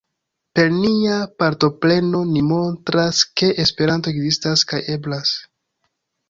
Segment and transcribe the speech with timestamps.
[0.59, 5.37] Per nia partopreno, ni montras ke Esperanto ekzistas kaj eblas.